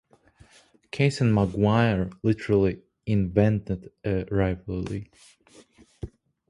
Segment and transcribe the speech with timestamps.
[0.89, 5.11] Case and McGuire literally "invented" a rivalry.